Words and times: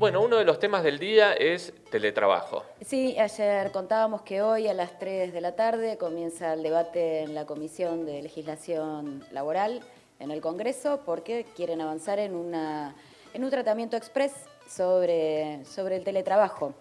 Bueno, 0.00 0.22
uno 0.22 0.38
de 0.38 0.46
los 0.46 0.58
temas 0.58 0.82
del 0.82 0.98
día 0.98 1.34
es 1.34 1.74
teletrabajo. 1.90 2.64
Sí, 2.80 3.18
ayer 3.18 3.70
contábamos 3.70 4.22
que 4.22 4.40
hoy 4.40 4.66
a 4.66 4.72
las 4.72 4.98
3 4.98 5.30
de 5.30 5.42
la 5.42 5.56
tarde 5.56 5.98
comienza 5.98 6.54
el 6.54 6.62
debate 6.62 7.20
en 7.20 7.34
la 7.34 7.44
Comisión 7.44 8.06
de 8.06 8.22
Legislación 8.22 9.22
Laboral 9.30 9.82
en 10.18 10.30
el 10.30 10.40
Congreso 10.40 11.02
porque 11.04 11.44
quieren 11.54 11.82
avanzar 11.82 12.18
en, 12.18 12.34
una, 12.34 12.96
en 13.34 13.44
un 13.44 13.50
tratamiento 13.50 13.98
express 13.98 14.32
sobre, 14.66 15.66
sobre 15.66 15.96
el 15.96 16.04
teletrabajo. 16.04 16.72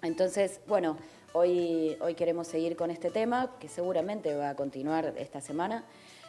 Entonces, 0.00 0.60
bueno, 0.68 0.96
hoy, 1.32 1.98
hoy 2.00 2.14
queremos 2.14 2.46
seguir 2.46 2.76
con 2.76 2.92
este 2.92 3.10
tema 3.10 3.56
que 3.58 3.66
seguramente 3.66 4.36
va 4.36 4.50
a 4.50 4.54
continuar 4.54 5.14
esta 5.18 5.40
semana. 5.40 5.84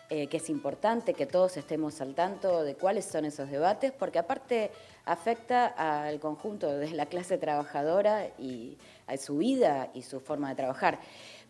Eh, 0.10 0.28
que 0.28 0.38
es 0.38 0.50
importante 0.50 1.14
que 1.14 1.26
todos 1.26 1.56
estemos 1.56 2.00
al 2.02 2.14
tanto 2.14 2.64
de 2.64 2.76
cuáles 2.76 3.06
son 3.06 3.24
esos 3.24 3.50
debates, 3.50 3.94
porque 3.94 4.20
aparte 4.20 4.70
afecta 5.06 5.66
al 5.66 6.20
conjunto 6.20 6.78
de 6.78 6.92
la 6.92 7.06
clase 7.06 7.38
trabajadora 7.38 8.28
y 8.38 8.78
a 9.08 9.16
su 9.18 9.38
vida 9.38 9.90
y 9.94 10.02
su 10.02 10.20
forma 10.20 10.50
de 10.50 10.56
trabajar. 10.56 11.00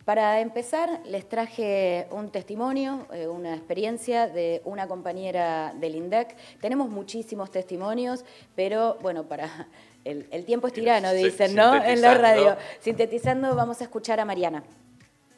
Para 0.04 0.40
empezar, 0.40 1.00
les 1.04 1.28
traje 1.28 2.06
un 2.10 2.30
testimonio, 2.30 3.06
eh, 3.12 3.26
una 3.26 3.54
experiencia 3.54 4.28
de 4.28 4.62
una 4.64 4.86
compañera 4.86 5.74
del 5.74 5.96
INDEC. 5.96 6.36
Tenemos 6.60 6.88
muchísimos 6.88 7.50
testimonios, 7.50 8.24
pero 8.54 8.98
bueno, 9.02 9.24
para 9.24 9.68
el, 10.04 10.28
el 10.30 10.44
tiempo 10.44 10.68
es 10.68 10.74
tirano, 10.74 11.12
dicen, 11.12 11.54
¿no? 11.54 11.74
En 11.82 12.00
la 12.00 12.14
radio. 12.14 12.56
Sintetizando, 12.80 13.54
vamos 13.56 13.80
a 13.80 13.84
escuchar 13.84 14.20
a 14.20 14.24
Mariana. 14.24 14.62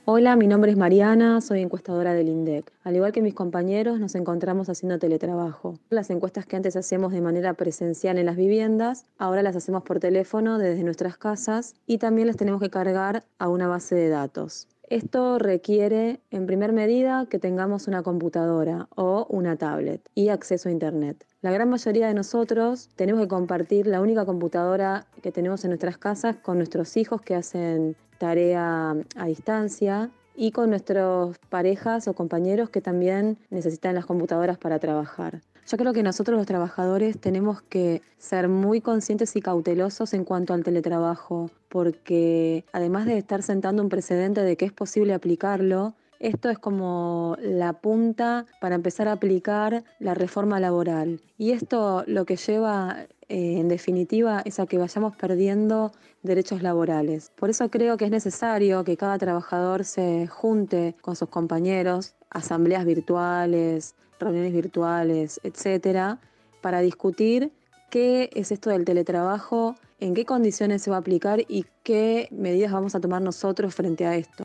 Hola, 0.08 0.36
mi 0.36 0.46
nombre 0.46 0.70
es 0.70 0.76
Mariana, 0.76 1.40
soy 1.40 1.62
encuestadora 1.62 2.14
del 2.14 2.28
INDEC. 2.28 2.72
Al 2.84 2.94
igual 2.94 3.10
que 3.10 3.22
mis 3.22 3.34
compañeros, 3.34 3.98
nos 3.98 4.14
encontramos 4.14 4.68
haciendo 4.68 5.00
teletrabajo. 5.00 5.80
Las 5.90 6.10
encuestas 6.10 6.46
que 6.46 6.54
antes 6.54 6.76
hacíamos 6.76 7.10
de 7.10 7.20
manera 7.20 7.54
presencial 7.54 8.16
en 8.16 8.26
las 8.26 8.36
viviendas, 8.36 9.04
ahora 9.18 9.42
las 9.42 9.56
hacemos 9.56 9.82
por 9.82 9.98
teléfono 9.98 10.58
desde 10.58 10.84
nuestras 10.84 11.16
casas 11.16 11.74
y 11.88 11.98
también 11.98 12.28
las 12.28 12.36
tenemos 12.36 12.60
que 12.60 12.70
cargar 12.70 13.24
a 13.40 13.48
una 13.48 13.66
base 13.66 13.96
de 13.96 14.08
datos. 14.08 14.68
Esto 14.88 15.40
requiere, 15.40 16.20
en 16.30 16.46
primer 16.46 16.72
medida, 16.72 17.26
que 17.28 17.40
tengamos 17.40 17.88
una 17.88 18.04
computadora 18.04 18.86
o 18.94 19.26
una 19.28 19.56
tablet 19.56 20.00
y 20.14 20.28
acceso 20.28 20.68
a 20.68 20.72
Internet. 20.72 21.26
La 21.42 21.50
gran 21.50 21.68
mayoría 21.68 22.06
de 22.06 22.14
nosotros 22.14 22.88
tenemos 22.94 23.22
que 23.22 23.28
compartir 23.28 23.88
la 23.88 24.00
única 24.00 24.24
computadora 24.24 25.06
que 25.22 25.32
tenemos 25.32 25.64
en 25.64 25.70
nuestras 25.70 25.98
casas 25.98 26.36
con 26.36 26.58
nuestros 26.58 26.96
hijos 26.96 27.20
que 27.20 27.34
hacen 27.34 27.96
tarea 28.18 28.94
a 29.16 29.26
distancia 29.26 30.10
y 30.36 30.52
con 30.52 30.70
nuestras 30.70 31.36
parejas 31.50 32.06
o 32.06 32.14
compañeros 32.14 32.70
que 32.70 32.80
también 32.80 33.38
necesitan 33.50 33.96
las 33.96 34.06
computadoras 34.06 34.56
para 34.56 34.78
trabajar. 34.78 35.40
Yo 35.68 35.76
creo 35.76 35.92
que 35.92 36.04
nosotros 36.04 36.36
los 36.38 36.46
trabajadores 36.46 37.18
tenemos 37.18 37.60
que 37.60 38.00
ser 38.18 38.48
muy 38.48 38.80
conscientes 38.80 39.34
y 39.34 39.40
cautelosos 39.40 40.14
en 40.14 40.24
cuanto 40.24 40.54
al 40.54 40.62
teletrabajo, 40.62 41.50
porque 41.68 42.64
además 42.72 43.06
de 43.06 43.18
estar 43.18 43.42
sentando 43.42 43.82
un 43.82 43.88
precedente 43.88 44.42
de 44.42 44.56
que 44.56 44.64
es 44.64 44.72
posible 44.72 45.12
aplicarlo, 45.12 45.94
esto 46.20 46.50
es 46.50 46.58
como 46.58 47.36
la 47.40 47.72
punta 47.72 48.46
para 48.60 48.76
empezar 48.76 49.08
a 49.08 49.12
aplicar 49.12 49.82
la 49.98 50.14
reforma 50.14 50.60
laboral. 50.60 51.20
Y 51.36 51.50
esto 51.50 52.04
lo 52.06 52.26
que 52.26 52.36
lleva, 52.36 53.06
eh, 53.28 53.58
en 53.58 53.66
definitiva, 53.68 54.42
es 54.44 54.60
a 54.60 54.66
que 54.66 54.78
vayamos 54.78 55.16
perdiendo 55.16 55.90
derechos 56.22 56.62
laborales. 56.62 57.32
Por 57.34 57.50
eso 57.50 57.68
creo 57.70 57.96
que 57.96 58.04
es 58.04 58.12
necesario 58.12 58.84
que 58.84 58.96
cada 58.96 59.18
trabajador 59.18 59.84
se 59.84 60.28
junte 60.28 60.94
con 61.00 61.16
sus 61.16 61.28
compañeros, 61.28 62.14
asambleas 62.30 62.84
virtuales, 62.84 63.96
reuniones 64.18 64.52
virtuales, 64.52 65.40
etcétera, 65.42 66.18
para 66.60 66.80
discutir 66.80 67.52
qué 67.90 68.30
es 68.34 68.52
esto 68.52 68.70
del 68.70 68.84
teletrabajo, 68.84 69.76
en 70.00 70.14
qué 70.14 70.24
condiciones 70.24 70.82
se 70.82 70.90
va 70.90 70.96
a 70.96 71.00
aplicar 71.00 71.40
y 71.48 71.64
qué 71.82 72.28
medidas 72.30 72.72
vamos 72.72 72.94
a 72.94 73.00
tomar 73.00 73.22
nosotros 73.22 73.74
frente 73.74 74.06
a 74.06 74.16
esto. 74.16 74.44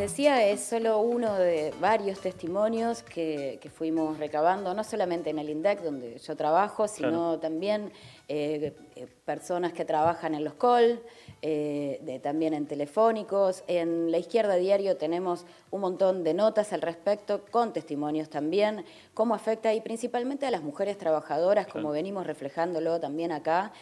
Decía, 0.00 0.46
es 0.48 0.60
solo 0.60 1.00
uno 1.00 1.34
de 1.34 1.74
varios 1.78 2.20
testimonios 2.20 3.02
que, 3.02 3.60
fuimos 3.74 4.18
recabando, 4.18 4.72
no 4.72 4.82
solamente 4.82 5.28
en 5.28 5.38
el 5.38 5.50
INDEC, 5.50 5.82
donde 5.82 6.18
yo 6.18 6.36
trabajo, 6.36 6.88
sino 6.88 7.38
también 7.38 7.92
eh, 8.26 8.74
personas 9.26 9.74
que 9.74 9.84
trabajan 9.84 10.34
en 10.34 10.42
los 10.42 10.54
COL, 10.54 11.02
eh, 11.42 12.20
también 12.22 12.54
en 12.54 12.66
telefónicos. 12.66 13.62
En 13.66 14.10
la 14.10 14.16
izquierda 14.16 14.54
diario 14.56 14.96
tenemos 14.96 15.44
un 15.70 15.82
montón 15.82 16.24
de 16.24 16.32
notas 16.32 16.72
al 16.72 16.80
respecto, 16.80 17.44
con 17.50 17.74
testimonios 17.74 18.30
también, 18.30 18.86
cómo 19.12 19.34
afecta 19.34 19.74
y 19.74 19.82
principalmente 19.82 20.46
a 20.46 20.50
las 20.50 20.62
mujeres 20.62 20.96
trabajadoras, 20.96 21.66
como 21.66 21.90
venimos 21.90 22.26
reflejándolo 22.26 23.00
también 23.00 23.32
acá 23.32 23.72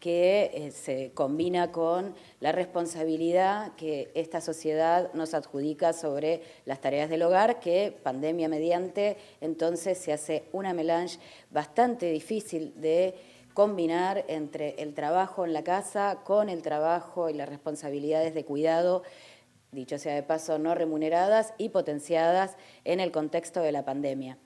que 0.00 0.50
eh, 0.54 0.70
se 0.70 1.10
combina 1.12 1.72
con 1.72 2.14
la 2.40 2.52
responsabilidad 2.52 3.74
que 3.74 4.10
esta 4.14 4.40
sociedad 4.40 5.12
nos 5.14 5.34
adjudica 5.34 5.92
sobre 5.92 6.42
las 6.64 6.80
tareas 6.80 7.10
del 7.10 7.22
hogar, 7.22 7.58
que 7.58 7.96
pandemia 8.02 8.48
mediante, 8.48 9.16
entonces 9.40 9.98
se 9.98 10.12
hace 10.12 10.44
una 10.52 10.72
melange 10.72 11.18
bastante 11.50 12.10
difícil 12.10 12.80
de 12.80 13.14
combinar 13.54 14.24
entre 14.28 14.80
el 14.80 14.94
trabajo 14.94 15.44
en 15.44 15.52
la 15.52 15.64
casa 15.64 16.20
con 16.22 16.48
el 16.48 16.62
trabajo 16.62 17.28
y 17.28 17.34
las 17.34 17.48
responsabilidades 17.48 18.32
de 18.34 18.44
cuidado, 18.44 19.02
dicho 19.72 19.98
sea 19.98 20.14
de 20.14 20.22
paso, 20.22 20.60
no 20.60 20.76
remuneradas 20.76 21.54
y 21.58 21.70
potenciadas 21.70 22.56
en 22.84 23.00
el 23.00 23.10
contexto 23.10 23.60
de 23.60 23.72
la 23.72 23.84
pandemia. 23.84 24.38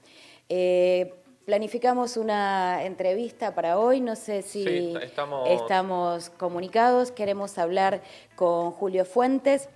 Eh, 0.48 1.21
Planificamos 1.44 2.16
una 2.16 2.84
entrevista 2.84 3.52
para 3.52 3.76
hoy, 3.76 4.00
no 4.00 4.14
sé 4.14 4.42
si 4.42 4.94
estamos... 5.50 6.30
comunicados, 6.30 7.10
queremos 7.10 7.58
hablar 7.58 8.00
con 8.36 8.70
Julio 8.70 9.04
Fuentes. 9.04 9.68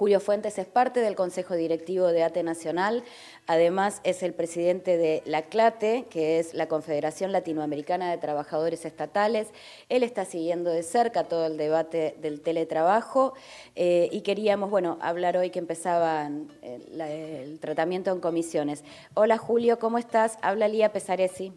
Julio 0.00 0.18
Fuentes 0.18 0.58
es 0.58 0.64
parte 0.64 1.00
del 1.00 1.14
Consejo 1.14 1.56
Directivo 1.56 2.06
de 2.06 2.22
ATE 2.22 2.42
Nacional, 2.42 3.04
además 3.46 4.00
es 4.02 4.22
el 4.22 4.32
presidente 4.32 4.96
de 4.96 5.22
la 5.26 5.42
CLATE, 5.42 6.06
que 6.08 6.38
es 6.38 6.54
la 6.54 6.68
Confederación 6.68 7.32
Latinoamericana 7.32 8.10
de 8.10 8.16
Trabajadores 8.16 8.86
Estatales. 8.86 9.48
Él 9.90 10.02
está 10.02 10.24
siguiendo 10.24 10.70
de 10.70 10.84
cerca 10.84 11.24
todo 11.24 11.44
el 11.44 11.58
debate 11.58 12.16
del 12.22 12.40
teletrabajo 12.40 13.34
eh, 13.76 14.08
y 14.10 14.22
queríamos, 14.22 14.70
bueno, 14.70 14.96
hablar 15.02 15.36
hoy 15.36 15.50
que 15.50 15.58
empezaba 15.58 16.26
el, 16.26 16.98
el, 16.98 17.60
tratamiento 17.60 18.10
en 18.10 18.20
comisiones. 18.20 18.84
Hola 19.12 19.36
Julio, 19.36 19.78
¿cómo 19.78 19.98
estás? 19.98 20.38
Habla 20.40 20.68
Lía 20.68 20.94
Pesaresi. 20.94 21.52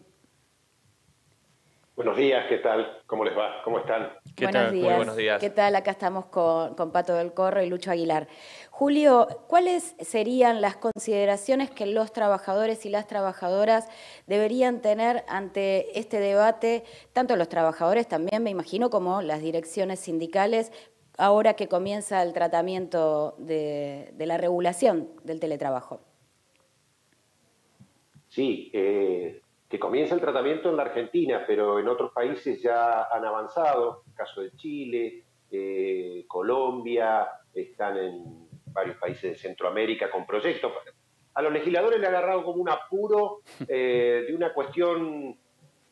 Buenos 1.96 2.16
días, 2.16 2.46
¿qué 2.48 2.58
tal? 2.58 3.02
¿Cómo 3.06 3.24
les 3.24 3.38
va? 3.38 3.62
¿Cómo 3.62 3.78
están? 3.78 4.10
¿Qué 4.34 4.46
buenos 4.46 4.62
tal? 4.64 4.72
Días. 4.72 4.86
Muy 4.86 4.96
buenos 4.96 5.16
días. 5.16 5.40
¿Qué 5.40 5.48
tal? 5.48 5.76
Acá 5.76 5.92
estamos 5.92 6.26
con, 6.26 6.74
con, 6.74 6.90
Pato 6.90 7.14
del 7.14 7.32
Corro 7.32 7.62
y 7.62 7.68
Lucho 7.68 7.92
Aguilar. 7.92 8.26
Julio, 8.70 9.28
¿cuáles 9.46 9.94
serían 10.00 10.60
las 10.60 10.74
consideraciones 10.76 11.70
que 11.70 11.86
los 11.86 12.12
trabajadores 12.12 12.84
y 12.84 12.88
las 12.88 13.06
trabajadoras 13.06 13.88
deberían 14.26 14.82
tener 14.82 15.22
ante 15.28 15.96
este 15.96 16.18
debate, 16.18 16.82
tanto 17.12 17.36
los 17.36 17.48
trabajadores 17.48 18.08
también, 18.08 18.42
me 18.42 18.50
imagino, 18.50 18.90
como 18.90 19.22
las 19.22 19.40
direcciones 19.40 20.00
sindicales, 20.00 20.72
ahora 21.16 21.54
que 21.54 21.68
comienza 21.68 22.24
el 22.24 22.32
tratamiento 22.32 23.36
de, 23.38 24.10
de 24.14 24.26
la 24.26 24.36
regulación 24.36 25.10
del 25.22 25.38
teletrabajo? 25.38 26.00
Sí, 28.30 28.72
eh, 28.74 29.43
que 29.74 29.80
comienza 29.80 30.14
el 30.14 30.20
tratamiento 30.20 30.70
en 30.70 30.76
la 30.76 30.84
Argentina, 30.84 31.42
pero 31.44 31.80
en 31.80 31.88
otros 31.88 32.12
países 32.12 32.62
ya 32.62 33.08
han 33.10 33.24
avanzado, 33.24 34.04
el 34.06 34.14
caso 34.14 34.40
de 34.40 34.52
Chile, 34.52 35.24
eh, 35.50 36.24
Colombia, 36.28 37.28
están 37.52 37.96
en 37.96 38.48
varios 38.66 38.96
países 38.98 39.32
de 39.32 39.36
Centroamérica 39.36 40.08
con 40.12 40.24
proyectos. 40.24 40.70
A 41.34 41.42
los 41.42 41.52
legisladores 41.52 41.98
le 41.98 42.06
ha 42.06 42.10
agarrado 42.10 42.44
como 42.44 42.62
un 42.62 42.68
apuro 42.68 43.40
eh, 43.66 44.26
de 44.28 44.32
una 44.32 44.54
cuestión 44.54 45.36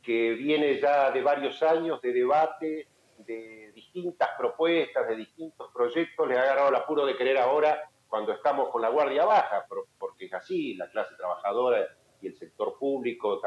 que 0.01 0.31
viene 0.35 0.79
ya 0.79 1.11
de 1.11 1.21
varios 1.21 1.61
años 1.65 2.01
de 2.01 2.13
debate, 2.13 2.87
de 3.19 3.73
distintas 3.75 4.29
propuestas, 4.39 5.09
de 5.09 5.17
distintos 5.17 5.73
proyectos, 5.75 6.29
le 6.29 6.39
ha 6.39 6.43
agarrado 6.43 6.69
el 6.69 6.77
apuro 6.77 7.05
de 7.05 7.17
querer 7.17 7.37
ahora, 7.37 7.83
cuando 8.07 8.31
estamos 8.31 8.69
con 8.69 8.81
la 8.81 8.91
guardia 8.91 9.25
baja, 9.25 9.67
porque 9.99 10.27
es 10.27 10.35
así, 10.35 10.75
la 10.75 10.89
clase 10.89 11.17
trabajadora 11.17 11.85
y 12.21 12.29
el 12.29 12.37
sector 12.37 12.79
público 12.79 13.41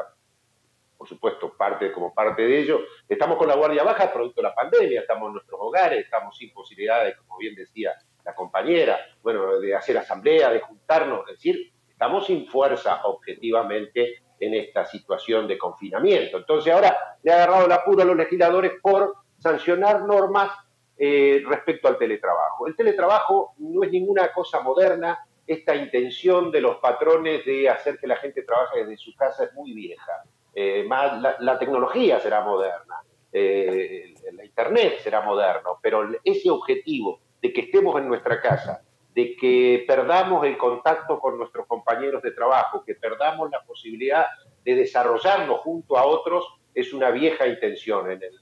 por 0.98 1.08
supuesto, 1.08 1.54
parte 1.58 1.92
como 1.92 2.14
parte 2.14 2.44
de 2.44 2.60
ello. 2.60 2.80
Estamos 3.08 3.38
con 3.38 3.48
la 3.48 3.56
guardia 3.56 3.84
baja 3.84 4.12
producto 4.12 4.42
de 4.42 4.48
la 4.48 4.56
pandemia, 4.56 5.02
estamos 5.02 5.28
en 5.28 5.34
nuestros 5.34 5.60
hogares, 5.62 6.04
estamos 6.04 6.38
sin 6.38 6.54
posibilidades, 6.54 7.16
como 7.18 7.38
bien 7.38 7.56
decía 7.56 7.94
la 8.24 8.34
compañera, 8.34 9.00
bueno, 9.22 9.60
de 9.60 9.76
hacer 9.76 9.98
asamblea, 9.98 10.50
de 10.50 10.60
juntarnos, 10.60 11.22
es 11.30 11.36
decir, 11.36 11.72
estamos 11.90 12.26
sin 12.26 12.48
fuerza 12.48 13.02
objetivamente 13.06 14.24
en 14.40 14.54
esta 14.56 14.86
situación 14.86 15.48
de 15.48 15.58
confinamiento. 15.58 16.38
Entonces 16.38 16.74
ahora 16.74 16.98
le 17.24 17.32
ha 17.32 17.36
agarrado 17.36 17.66
el 17.66 17.72
apuro 17.72 18.02
a 18.02 18.06
los 18.06 18.18
legisladores 18.18 18.74
por 18.82 19.16
sancionar 19.38 20.02
normas 20.02 20.52
eh, 20.98 21.44
respecto 21.48 21.88
al 21.88 21.98
teletrabajo. 21.98 22.68
El 22.68 22.76
teletrabajo 22.76 23.54
no 23.60 23.84
es 23.84 23.92
ninguna 23.92 24.32
cosa 24.34 24.62
moderna, 24.62 25.20
esta 25.48 25.76
intención 25.76 26.52
de 26.52 26.62
los 26.62 26.78
patrones 26.78 27.46
de 27.46 27.70
hacer 27.70 28.00
que 28.00 28.08
la 28.08 28.16
gente 28.16 28.42
trabaje 28.44 28.80
desde 28.80 28.98
su 28.98 29.16
casa 29.16 29.46
es 29.46 29.54
muy 29.54 29.74
vieja. 29.74 30.24
Eh, 30.58 30.86
más 30.88 31.22
la, 31.40 31.60
tecnología 31.60 32.18
será 32.22 32.40
moderna, 32.40 33.02
eh, 33.34 34.16
la 34.32 34.46
Internet 34.46 35.00
será 35.04 35.20
moderno, 35.20 35.80
pero 35.82 36.10
ese 36.24 36.50
objetivo 36.50 37.20
de 37.42 37.52
que 37.52 37.62
estemos 37.62 38.00
en 38.00 38.08
nuestra 38.08 38.42
casa, 38.42 38.82
de 39.14 39.36
que 39.36 39.84
perdamos 39.86 40.46
el 40.46 40.58
contacto 40.58 41.20
con 41.20 41.38
nuestros 41.38 41.68
compañeros 41.68 42.22
de 42.24 42.32
trabajo, 42.32 42.86
que 42.86 42.96
perdamos 42.96 43.52
la 43.52 43.62
posibilidad 43.64 44.28
de 44.64 44.76
desarrollarnos 44.76 45.60
junto 45.60 45.98
a 45.98 46.06
otros, 46.06 46.46
es 46.74 46.94
una 46.94 47.12
vieja 47.12 47.46
intención 47.48 48.10
en, 48.12 48.24
el, 48.24 48.40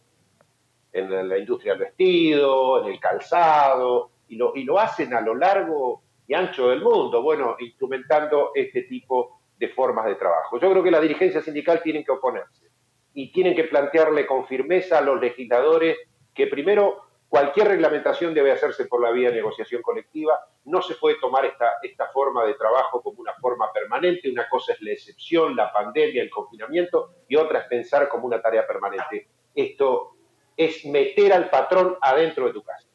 en 0.92 1.30
la 1.30 1.38
industria 1.39 1.74
del 1.74 1.86
vestido, 1.86 2.83
en 2.83 2.94
el 2.94 3.00
calzado, 3.00 4.12
y 4.27 4.36
lo, 4.36 4.56
y 4.56 4.63
lo 4.65 4.77
hacen 4.77 5.15
a 5.15 5.21
lo 5.21 5.33
largo 5.33 6.04
y 6.27 6.36
ancho 6.36 6.69
del 6.69 6.81
mundo, 6.81 7.24
bueno, 7.24 7.56
instrumentando 7.60 8.51
este 8.54 8.83
tipo 8.83 9.42
de 9.63 9.69
formas 9.69 10.06
de 10.06 10.15
trabajo. 10.15 10.60
Yo 10.60 10.69
creo 10.69 10.83
que 10.83 10.92
la 10.92 11.00
dirigencia 11.00 11.42
sindical 11.42 11.81
tiene 11.81 12.04
que 12.04 12.12
oponerse 12.12 12.68
y 13.13 13.31
tienen 13.31 13.56
que 13.56 13.63
plantearle 13.63 14.25
con 14.25 14.45
firmeza 14.45 14.98
a 14.98 15.01
los 15.01 15.21
legisladores 15.21 15.98
que 16.33 16.48
primero 16.48 17.04
cualquier 17.30 17.69
reglamentación 17.69 18.33
debe 18.33 18.51
hacerse 18.51 18.86
por 18.86 19.01
la 19.01 19.12
vía 19.12 19.30
de 19.30 19.38
negociación 19.38 19.81
colectiva, 19.81 20.38
no 20.65 20.81
se 20.81 20.95
puede 20.95 21.15
tomar 21.19 21.45
esta, 21.45 21.77
esta 21.81 22.07
forma 22.07 22.45
de 22.45 22.56
trabajo 22.56 23.01
como 23.01 23.21
una 23.21 23.33
forma 23.36 23.71
permanente, 23.71 24.30
una 24.30 24.50
cosa 24.50 24.74
es 24.74 24.81
la 24.81 24.92
excepción, 24.92 25.56
la 25.56 25.71
pandemia, 25.71 26.21
el 26.21 26.30
confinamiento, 26.30 27.13
y 27.30 27.38
otra 27.38 27.60
es 27.60 27.68
pensar 27.68 28.10
como 28.10 28.27
una 28.27 28.42
tarea 28.42 28.68
permanente. 28.68 29.30
Esto 29.56 30.15
es 30.57 30.86
meter 30.86 31.31
al 31.31 31.50
patrón 31.50 31.95
adentro 32.01 32.48
de 32.48 32.54
tu 32.54 32.63
casa, 32.63 32.88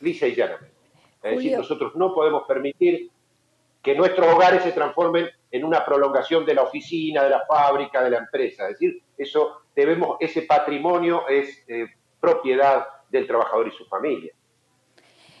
lisa 0.00 0.28
y 0.28 0.36
llanamente. 0.36 0.76
Es 1.22 1.36
decir, 1.36 1.56
nosotros 1.56 1.96
no 1.96 2.14
podemos 2.14 2.44
permitir 2.46 3.10
que 3.82 3.94
nuestros 3.94 4.32
hogares 4.32 4.62
se 4.62 4.72
transformen 4.72 5.28
en 5.52 5.64
una 5.64 5.84
prolongación 5.84 6.44
de 6.46 6.54
la 6.54 6.62
oficina, 6.62 7.22
de 7.22 7.30
la 7.30 7.44
fábrica, 7.46 8.02
de 8.02 8.10
la 8.10 8.18
empresa. 8.18 8.64
Es 8.64 8.80
decir, 8.80 9.02
eso 9.16 9.60
debemos, 9.76 10.16
ese 10.18 10.42
patrimonio 10.42 11.28
es 11.28 11.62
eh, 11.68 11.86
propiedad 12.18 12.86
del 13.10 13.26
trabajador 13.26 13.68
y 13.68 13.70
su 13.72 13.84
familia. 13.84 14.32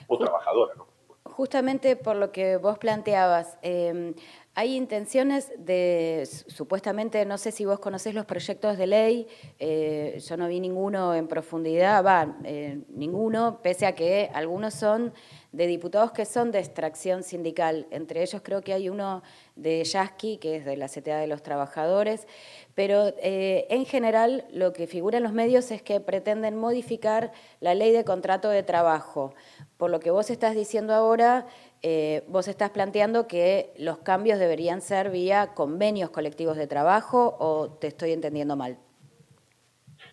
O 0.06 0.18
trabajadora, 0.18 0.74
¿no? 0.76 0.92
Justamente 1.24 1.96
por 1.96 2.16
lo 2.16 2.30
que 2.30 2.58
vos 2.58 2.76
planteabas, 2.76 3.56
em, 3.62 4.14
hay 4.54 4.76
intenciones 4.76 5.50
de, 5.56 6.28
supuestamente, 6.48 7.24
no 7.24 7.38
sé 7.38 7.52
si 7.52 7.64
vos 7.64 7.80
conocés 7.80 8.14
los 8.14 8.26
proyectos 8.26 8.76
de 8.76 8.86
ley, 8.86 9.28
eh, 9.58 10.20
yo 10.22 10.36
no 10.36 10.46
vi 10.46 10.60
ninguno 10.60 11.14
en 11.14 11.28
profundidad, 11.28 12.04
va, 12.04 12.36
eh, 12.44 12.82
ninguno, 12.88 13.60
pese 13.62 13.86
a 13.86 13.94
que 13.94 14.30
algunos 14.34 14.74
son 14.74 15.14
de 15.52 15.66
diputados 15.66 16.12
que 16.12 16.24
son 16.24 16.50
de 16.50 16.58
extracción 16.58 17.22
sindical. 17.22 17.86
Entre 17.90 18.22
ellos 18.22 18.40
creo 18.42 18.62
que 18.62 18.72
hay 18.72 18.88
uno 18.88 19.22
de 19.54 19.84
Yasky, 19.84 20.38
que 20.38 20.56
es 20.56 20.64
de 20.64 20.76
la 20.76 20.88
CTA 20.88 21.18
de 21.18 21.26
los 21.26 21.42
Trabajadores, 21.42 22.26
pero 22.74 23.12
eh, 23.18 23.66
en 23.68 23.84
general 23.84 24.46
lo 24.50 24.72
que 24.72 24.86
figura 24.86 25.18
en 25.18 25.24
los 25.24 25.32
medios 25.32 25.70
es 25.70 25.82
que 25.82 26.00
pretenden 26.00 26.56
modificar 26.56 27.32
la 27.60 27.74
ley 27.74 27.92
de 27.92 28.04
contrato 28.04 28.48
de 28.48 28.62
trabajo. 28.62 29.34
Por 29.76 29.90
lo 29.90 30.00
que 30.00 30.10
vos 30.10 30.30
estás 30.30 30.54
diciendo 30.54 30.94
ahora, 30.94 31.46
eh, 31.82 32.24
vos 32.28 32.48
estás 32.48 32.70
planteando 32.70 33.26
que 33.26 33.72
los 33.76 33.98
cambios 33.98 34.38
deberían 34.38 34.80
ser 34.80 35.10
vía 35.10 35.52
convenios 35.54 36.10
colectivos 36.10 36.56
de 36.56 36.66
trabajo 36.66 37.36
o 37.38 37.70
te 37.70 37.88
estoy 37.88 38.12
entendiendo 38.12 38.56
mal. 38.56 38.78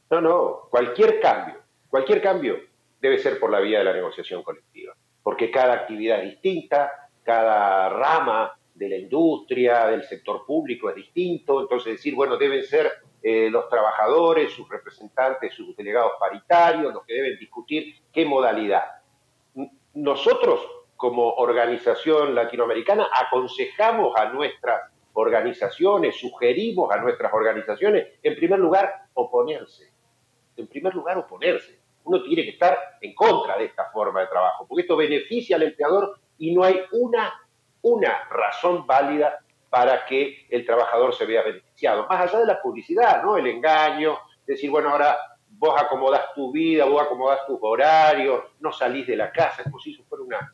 No, 0.10 0.20
no, 0.20 0.68
cualquier 0.70 1.20
cambio, 1.20 1.62
cualquier 1.88 2.22
cambio 2.22 2.58
debe 3.00 3.20
ser 3.20 3.40
por 3.40 3.52
la 3.52 3.60
vía 3.60 3.80
de 3.80 3.86
la 3.86 3.94
negociación 3.94 4.44
colectiva, 4.44 4.96
porque 5.30 5.52
cada 5.52 5.74
actividad 5.74 6.24
es 6.24 6.32
distinta, 6.32 7.08
cada 7.22 7.88
rama 7.88 8.52
de 8.74 8.90
la 8.90 8.96
industria, 8.96 9.86
del 9.86 10.02
sector 10.02 10.44
público 10.44 10.90
es 10.90 10.96
distinto, 10.96 11.62
entonces 11.62 11.98
decir, 11.98 12.16
bueno, 12.16 12.36
deben 12.36 12.64
ser 12.64 12.92
eh, 13.22 13.48
los 13.52 13.70
trabajadores, 13.70 14.52
sus 14.52 14.68
representantes, 14.68 15.54
sus 15.54 15.78
delegados 15.78 16.14
paritarios, 16.20 16.92
los 16.92 17.06
que 17.06 17.14
deben 17.14 17.38
discutir 17.38 17.94
qué 18.12 18.26
modalidad. 18.26 18.86
Nosotros 19.94 20.68
como 20.96 21.34
organización 21.34 22.34
latinoamericana 22.34 23.06
aconsejamos 23.14 24.16
a 24.18 24.34
nuestras 24.34 24.92
organizaciones, 25.14 26.20
sugerimos 26.20 26.92
a 26.92 26.98
nuestras 26.98 27.32
organizaciones, 27.32 28.08
en 28.24 28.36
primer 28.36 28.58
lugar, 28.58 28.96
oponerse. 29.14 29.94
En 30.58 30.66
primer 30.66 30.96
lugar, 30.96 31.20
oponerse. 31.20 31.79
Uno 32.04 32.24
tiene 32.24 32.44
que 32.44 32.52
estar 32.52 32.78
en 33.02 33.14
contra 33.14 33.58
de 33.58 33.66
esta 33.66 33.86
forma 33.92 34.22
de 34.22 34.28
trabajo, 34.28 34.66
porque 34.68 34.82
esto 34.82 34.96
beneficia 34.96 35.56
al 35.56 35.64
empleador 35.64 36.20
y 36.38 36.54
no 36.54 36.64
hay 36.64 36.82
una, 36.92 37.34
una 37.82 38.24
razón 38.30 38.88
válida 38.88 39.40
para 39.70 40.06
que 40.06 40.48
el 40.50 40.66
trabajador 40.66 41.14
se 41.14 41.26
vea 41.26 41.44
beneficiado. 41.44 42.08
Más 42.08 42.22
allá 42.22 42.40
de 42.40 42.46
la 42.46 42.62
publicidad, 42.62 43.22
¿no? 43.24 43.38
El 43.38 43.48
engaño, 43.48 44.18
decir, 44.46 44.72
bueno, 44.72 44.90
ahora 44.90 45.18
vos 45.48 45.80
acomodás 45.80 46.34
tu 46.34 46.52
vida, 46.52 46.86
vos 46.86 47.02
acomodás 47.02 47.46
tus 47.46 47.60
horarios, 47.62 48.44
no 48.60 48.72
salís 48.72 49.06
de 49.06 49.16
la 49.16 49.32
casa, 49.32 49.64
como 49.64 49.80
si 49.80 49.94
eso 49.94 50.04
fuera 50.08 50.24
una, 50.24 50.54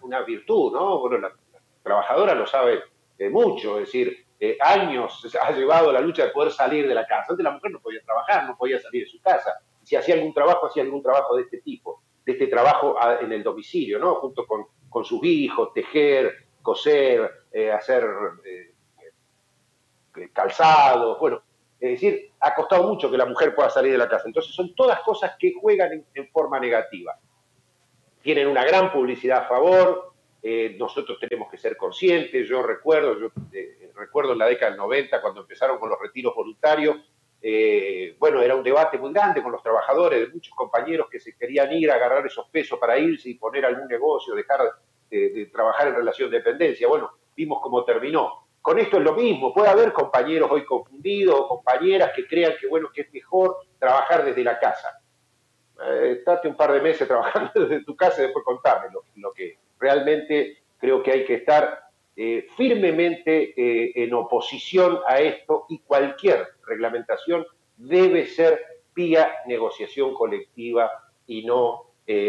una, 0.00 0.20
virtud, 0.22 0.72
¿no? 0.72 0.98
Bueno, 0.98 1.18
la, 1.18 1.32
trabajadora 1.82 2.34
lo 2.34 2.46
sabe 2.46 2.82
eh, 3.18 3.30
mucho, 3.30 3.78
es 3.78 3.86
decir, 3.86 4.26
eh, 4.40 4.56
años 4.60 5.26
ha 5.40 5.52
llevado 5.52 5.92
la 5.92 6.00
lucha 6.00 6.24
de 6.24 6.30
poder 6.30 6.52
salir 6.52 6.88
de 6.88 6.94
la 6.94 7.06
casa. 7.06 7.26
Antes 7.30 7.44
la 7.44 7.50
mujer 7.50 7.70
no 7.70 7.80
podía 7.80 8.02
trabajar, 8.02 8.44
no 8.46 8.56
podía 8.56 8.80
salir 8.80 9.04
de 9.04 9.10
su 9.10 9.20
casa. 9.20 9.60
Si 9.88 9.96
hacía 9.96 10.14
algún 10.14 10.34
trabajo, 10.34 10.66
hacía 10.66 10.82
algún 10.82 11.02
trabajo 11.02 11.36
de 11.36 11.42
este 11.42 11.62
tipo, 11.62 12.02
de 12.26 12.32
este 12.32 12.46
trabajo 12.48 12.96
en 13.20 13.32
el 13.32 13.42
domicilio, 13.42 13.98
¿no? 13.98 14.16
Junto 14.16 14.46
con, 14.46 14.66
con 14.90 15.04
sus 15.04 15.24
hijos, 15.24 15.72
tejer, 15.72 16.48
coser, 16.60 17.44
eh, 17.52 17.72
hacer 17.72 18.06
calzado, 20.32 21.16
bueno, 21.18 21.40
es 21.80 21.92
decir, 21.92 22.32
ha 22.40 22.54
costado 22.54 22.86
mucho 22.88 23.10
que 23.10 23.16
la 23.16 23.24
mujer 23.24 23.54
pueda 23.54 23.70
salir 23.70 23.92
de 23.92 23.98
la 23.98 24.08
casa. 24.08 24.24
Entonces 24.26 24.52
son 24.52 24.74
todas 24.74 25.00
cosas 25.00 25.36
que 25.38 25.54
juegan 25.58 26.04
en 26.12 26.28
forma 26.28 26.58
negativa 26.60 27.18
tienen 28.22 28.48
una 28.48 28.64
gran 28.64 28.92
publicidad 28.92 29.44
a 29.44 29.48
favor, 29.48 30.12
eh, 30.42 30.76
nosotros 30.78 31.18
tenemos 31.18 31.50
que 31.50 31.58
ser 31.58 31.76
conscientes, 31.76 32.48
yo 32.48 32.62
recuerdo, 32.62 33.18
yo 33.18 33.28
eh, 33.52 33.90
recuerdo 33.94 34.32
en 34.32 34.38
la 34.38 34.46
década 34.46 34.70
del 34.72 34.78
90 34.78 35.20
cuando 35.20 35.40
empezaron 35.40 35.78
con 35.78 35.88
los 35.88 35.98
retiros 35.98 36.34
voluntarios, 36.34 36.96
eh, 37.40 38.16
bueno, 38.18 38.42
era 38.42 38.56
un 38.56 38.62
debate 38.62 38.98
muy 38.98 39.12
grande 39.12 39.42
con 39.42 39.52
los 39.52 39.62
trabajadores, 39.62 40.20
de 40.20 40.32
muchos 40.32 40.54
compañeros 40.54 41.08
que 41.10 41.20
se 41.20 41.36
querían 41.36 41.72
ir 41.72 41.90
a 41.90 41.94
agarrar 41.94 42.26
esos 42.26 42.48
pesos 42.48 42.78
para 42.78 42.98
irse 42.98 43.30
y 43.30 43.34
poner 43.34 43.64
algún 43.64 43.86
negocio, 43.86 44.34
dejar 44.34 44.60
de, 45.10 45.48
trabajar 45.52 45.88
en 45.88 45.96
relación 45.96 46.30
de 46.30 46.38
dependencia. 46.38 46.88
Bueno, 46.88 47.10
vimos 47.36 47.60
cómo 47.62 47.84
terminó. 47.84 48.48
Con 48.60 48.78
esto 48.78 48.98
es 48.98 49.04
lo 49.04 49.14
mismo, 49.14 49.54
puede 49.54 49.68
haber 49.68 49.92
compañeros 49.92 50.50
hoy 50.50 50.64
confundidos 50.64 51.36
o 51.38 51.48
compañeras 51.48 52.12
que 52.14 52.26
crean 52.26 52.54
que 52.60 52.66
bueno, 52.66 52.90
que 52.92 53.02
es 53.02 53.12
mejor 53.12 53.56
trabajar 53.78 54.24
desde 54.24 54.42
la 54.42 54.58
casa 54.58 54.98
eh, 55.80 56.16
estate 56.18 56.48
un 56.48 56.56
par 56.56 56.72
de 56.72 56.80
meses 56.80 57.06
trabajando 57.06 57.52
desde 57.54 57.84
tu 57.84 57.94
casa 57.94 58.20
y 58.20 58.24
después 58.24 58.44
contame 58.44 58.88
lo, 59.14 59.32
que 59.32 59.58
realmente 59.78 60.58
creo 60.76 61.02
que 61.02 61.12
hay 61.12 61.24
que 61.24 61.34
estar 61.34 61.84
eh, 62.16 62.48
firmemente 62.56 63.54
eh, 63.56 63.92
en 63.94 64.12
oposición 64.12 64.98
a 65.06 65.20
esto 65.20 65.66
y 65.68 65.78
cualquier 65.78 66.48
reglamentación 66.68 67.46
debe 67.76 68.26
ser 68.26 68.60
vía 68.94 69.32
negociación 69.46 70.14
colectiva 70.14 70.90
y 71.26 71.44
no 71.44 71.84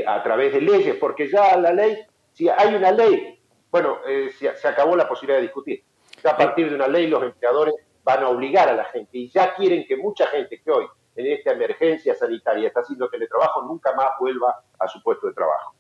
a 0.05 0.21
través 0.23 0.53
de 0.53 0.61
leyes, 0.61 0.95
porque 0.97 1.29
ya 1.29 1.55
la 1.55 1.71
ley, 1.71 1.97
si 2.33 2.49
hay 2.49 2.75
una 2.75 2.91
ley, 2.91 3.39
bueno, 3.71 3.99
se, 4.37 4.53
se 4.55 4.67
acabó 4.67 4.95
la 4.95 5.07
posibilidad 5.07 5.37
de 5.37 5.43
discutir. 5.43 5.83
Ya 6.21 6.31
a 6.31 6.37
partir 6.37 6.69
de 6.69 6.75
una 6.75 6.87
ley 6.87 7.07
los 7.07 7.23
empleadores 7.23 7.75
van 8.03 8.23
a 8.23 8.29
obligar 8.29 8.67
a 8.67 8.73
la 8.73 8.85
gente 8.85 9.17
y 9.17 9.29
ya 9.29 9.53
quieren 9.53 9.85
que 9.87 9.95
mucha 9.95 10.27
gente 10.27 10.61
que 10.61 10.71
hoy 10.71 10.85
en 11.15 11.27
esta 11.27 11.51
emergencia 11.51 12.15
sanitaria 12.15 12.67
está 12.67 12.81
haciendo 12.81 13.09
teletrabajo 13.09 13.63
nunca 13.63 13.93
más 13.93 14.11
vuelva 14.19 14.63
a 14.79 14.87
su 14.87 15.01
puesto 15.03 15.27
de 15.27 15.33
trabajo. 15.33 15.75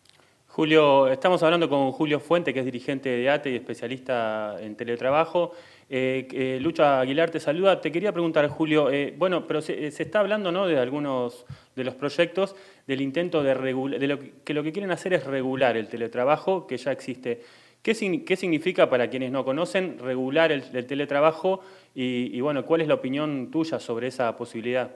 Julio, 0.59 1.07
estamos 1.07 1.41
hablando 1.41 1.69
con 1.69 1.89
Julio 1.93 2.19
Fuente, 2.19 2.53
que 2.53 2.59
es 2.59 2.65
dirigente 2.65 3.07
de 3.07 3.29
ATE 3.29 3.49
y 3.49 3.55
especialista 3.55 4.57
en 4.59 4.75
teletrabajo. 4.75 5.53
Eh, 5.89 6.27
eh, 6.33 6.59
Lucha 6.59 6.99
Aguilar 6.99 7.29
te 7.29 7.39
saluda. 7.39 7.79
Te 7.79 7.93
quería 7.93 8.11
preguntar, 8.11 8.45
Julio, 8.49 8.91
eh, 8.91 9.13
bueno, 9.17 9.47
pero 9.47 9.61
se, 9.61 9.87
está 9.87 10.19
hablando 10.19 10.51
¿no? 10.51 10.67
de 10.67 10.77
algunos 10.77 11.45
de 11.77 11.85
los 11.85 11.95
proyectos 11.95 12.57
del 12.85 12.99
intento 12.99 13.41
de 13.41 13.53
regular, 13.53 14.01
de 14.01 14.07
lo 14.07 14.19
que, 14.19 14.53
lo 14.53 14.61
que 14.61 14.73
quieren 14.73 14.91
hacer 14.91 15.13
es 15.13 15.25
regular 15.25 15.77
el 15.77 15.87
teletrabajo 15.87 16.67
que 16.67 16.75
ya 16.75 16.91
existe. 16.91 17.41
¿Qué, 17.81 17.95
significa 17.95 18.89
para 18.89 19.09
quienes 19.09 19.31
no 19.31 19.45
conocen 19.45 19.97
regular 19.97 20.51
el, 20.51 20.85
teletrabajo 20.85 21.61
y, 21.95 22.37
bueno, 22.41 22.65
cuál 22.65 22.81
es 22.81 22.89
la 22.89 22.95
opinión 22.95 23.49
tuya 23.49 23.79
sobre 23.79 24.07
esa 24.07 24.35
posibilidad? 24.35 24.91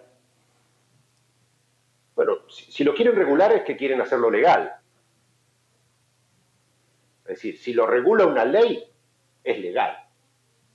Bueno, 2.18 2.40
si, 2.50 2.84
lo 2.84 2.94
quieren 2.94 3.16
regular 3.16 3.54
es 3.54 3.64
que 3.64 3.78
quieren 3.78 4.02
hacerlo 4.02 4.30
legal. 4.30 4.83
Es 7.24 7.36
decir, 7.36 7.58
si 7.58 7.74
lo 7.74 7.86
regula 7.86 8.26
una 8.26 8.46
ley, 8.46 8.84
es 9.44 9.60
legal. 9.60 9.96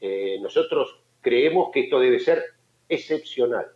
Eh, 0.00 0.38
nosotros 0.40 1.02
creemos 1.20 1.70
que 1.72 1.80
esto 1.80 2.00
debe 2.00 2.18
ser 2.18 2.42
excepcional. 2.88 3.66